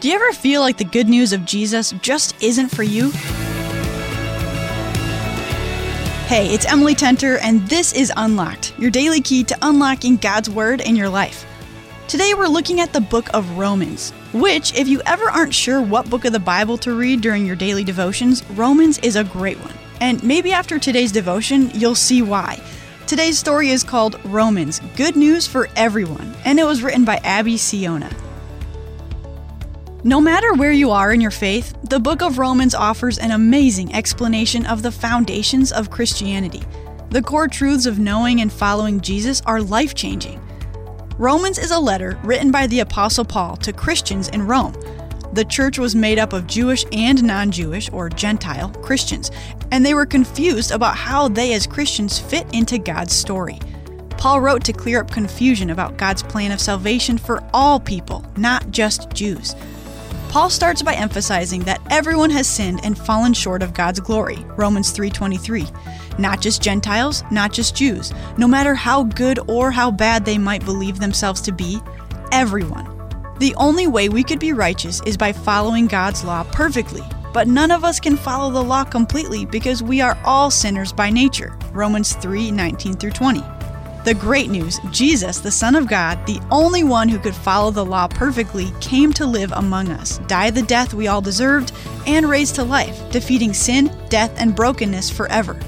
[0.00, 3.10] Do you ever feel like the good news of Jesus just isn't for you?
[6.26, 10.80] Hey, it's Emily Tenter, and this is Unlocked, your daily key to unlocking God's Word
[10.80, 11.44] in your life.
[12.08, 16.08] Today we're looking at the book of Romans, which, if you ever aren't sure what
[16.08, 19.74] book of the Bible to read during your daily devotions, Romans is a great one.
[20.00, 22.58] And maybe after today's devotion, you'll see why.
[23.06, 27.58] Today's story is called Romans Good News for Everyone, and it was written by Abby
[27.58, 28.10] Siona.
[30.02, 33.94] No matter where you are in your faith, the book of Romans offers an amazing
[33.94, 36.62] explanation of the foundations of Christianity.
[37.10, 40.40] The core truths of knowing and following Jesus are life changing.
[41.18, 44.72] Romans is a letter written by the Apostle Paul to Christians in Rome.
[45.34, 49.30] The church was made up of Jewish and non Jewish, or Gentile, Christians,
[49.70, 53.58] and they were confused about how they as Christians fit into God's story.
[54.16, 58.70] Paul wrote to clear up confusion about God's plan of salvation for all people, not
[58.70, 59.54] just Jews.
[60.30, 64.92] Paul starts by emphasizing that everyone has sinned and fallen short of God's glory, Romans
[64.92, 65.66] 3:23.
[66.18, 70.64] Not just Gentiles, not just Jews, no matter how good or how bad they might
[70.64, 71.82] believe themselves to be,
[72.30, 72.86] everyone.
[73.40, 77.02] The only way we could be righteous is by following God's law perfectly.
[77.32, 81.10] But none of us can follow the law completely because we are all sinners by
[81.10, 81.58] nature.
[81.72, 83.42] Romans 3 19 through 20.
[84.02, 87.84] The great news Jesus, the Son of God, the only one who could follow the
[87.84, 91.72] law perfectly, came to live among us, die the death we all deserved,
[92.06, 95.60] and raised to life, defeating sin, death, and brokenness forever.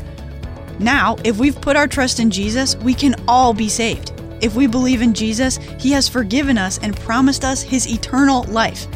[0.79, 4.13] Now, if we've put our trust in Jesus, we can all be saved.
[4.41, 8.87] If we believe in Jesus, He has forgiven us and promised us His eternal life.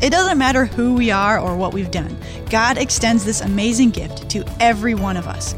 [0.00, 2.16] It doesn't matter who we are or what we've done,
[2.50, 5.56] God extends this amazing gift to every one of us.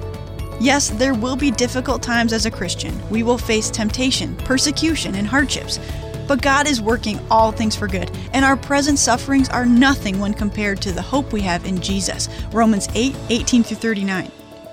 [0.60, 3.00] Yes, there will be difficult times as a Christian.
[3.10, 5.78] We will face temptation, persecution, and hardships.
[6.26, 10.34] But God is working all things for good, and our present sufferings are nothing when
[10.34, 12.28] compared to the hope we have in Jesus.
[12.52, 14.30] Romans 8 18 through 39.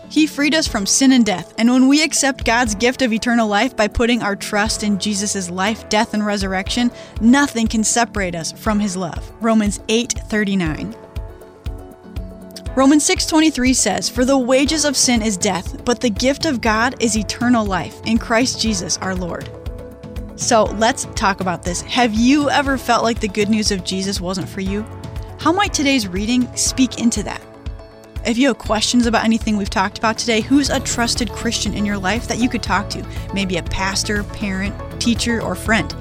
[0.10, 3.48] He freed us from sin and death, and when we accept God's gift of eternal
[3.48, 8.52] life by putting our trust in Jesus' life, death, and resurrection, nothing can separate us
[8.52, 9.32] from his love.
[9.42, 11.05] Romans 8:39.
[12.76, 16.94] Romans 6:23 says, "For the wages of sin is death, but the gift of God
[17.00, 19.50] is eternal life in Christ Jesus our Lord."
[20.36, 21.80] So, let's talk about this.
[21.84, 24.86] Have you ever felt like the good news of Jesus wasn't for you?
[25.38, 27.40] How might today's reading speak into that?
[28.26, 31.86] If you have questions about anything we've talked about today, who's a trusted Christian in
[31.86, 33.06] your life that you could talk to?
[33.34, 35.94] Maybe a pastor, parent, teacher, or friend.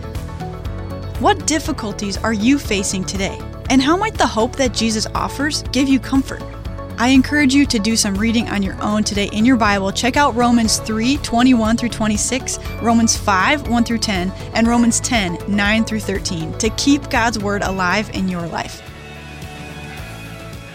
[1.21, 3.39] What difficulties are you facing today?
[3.71, 6.43] And how might the hope that Jesus offers give you comfort?
[6.97, 9.91] I encourage you to do some reading on your own today in your Bible.
[9.91, 15.39] Check out Romans 3 21 through 26, Romans 5 1 through 10, and Romans 10
[15.49, 18.81] 9 through 13 to keep God's Word alive in your life.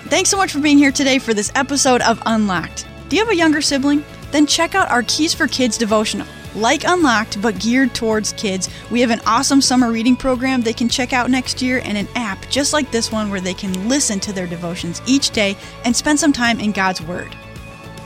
[0.07, 2.85] Thanks so much for being here today for this episode of Unlocked.
[3.07, 4.03] Do you have a younger sibling?
[4.31, 6.27] Then check out our Keys for Kids devotional.
[6.53, 10.89] Like Unlocked, but geared towards kids, we have an awesome summer reading program they can
[10.89, 12.07] check out next year and an
[12.49, 15.55] just like this one where they can listen to their devotions each day
[15.85, 17.35] and spend some time in God's Word.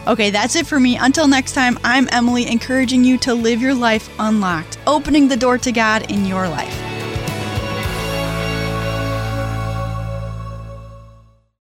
[0.06, 0.98] Okay, that's it for me.
[0.98, 5.58] Until next time, I'm Emily, encouraging you to live your life unlocked, opening the door
[5.60, 6.83] to God in your life.